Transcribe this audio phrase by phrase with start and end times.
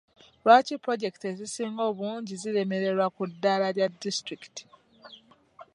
[0.43, 4.63] Lwaki puloojekiti ezisinga obungi ziremererwa ku ddaala lya disitulikiti?